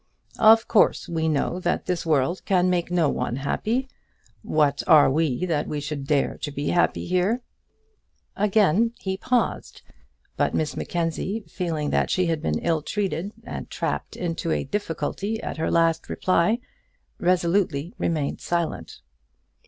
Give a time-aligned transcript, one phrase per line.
[0.39, 3.87] "Of course we know that this world can make no one happy.
[4.41, 7.41] What are we that we should dare to be happy here?"
[8.35, 9.83] Again he paused,
[10.37, 15.39] but Miss Mackenzie feeling that she had been ill treated and trapped into a difficulty
[15.43, 16.57] at her last reply,
[17.19, 19.01] resolutely remained silent.